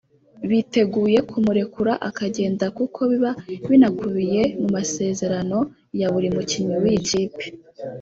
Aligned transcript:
biteguye 0.49 1.17
kumurekura 1.29 1.93
akagenda 2.09 2.65
kuko 2.77 2.99
biba 3.11 3.31
binakubiye 3.69 4.41
mu 4.59 4.67
masezerano 4.75 5.57
ya 5.99 6.07
buri 6.13 6.27
mukinnyi 6.35 6.75
w’iyi 6.81 7.01
kipe 7.07 7.45